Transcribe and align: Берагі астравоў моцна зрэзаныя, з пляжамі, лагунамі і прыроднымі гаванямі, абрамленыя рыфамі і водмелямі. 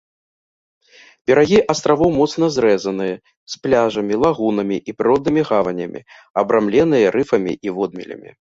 Берагі 1.31 1.59
астравоў 1.73 2.09
моцна 2.19 2.45
зрэзаныя, 2.55 3.15
з 3.55 3.61
пляжамі, 3.67 4.13
лагунамі 4.25 4.77
і 4.93 4.99
прыроднымі 5.03 5.41
гаванямі, 5.53 5.99
абрамленыя 6.45 7.07
рыфамі 7.19 7.53
і 7.71 7.81
водмелямі. 7.81 8.31